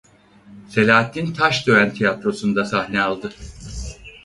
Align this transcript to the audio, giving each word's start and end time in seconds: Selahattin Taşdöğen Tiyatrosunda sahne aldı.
Selahattin 0.69 1.33
Taşdöğen 1.33 1.93
Tiyatrosunda 1.93 2.65
sahne 2.65 3.01
aldı. 3.01 3.31